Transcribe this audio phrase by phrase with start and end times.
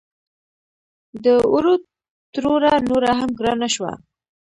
[1.23, 1.73] د وړو
[2.33, 3.91] تروړه نوره هم ګرانه شوه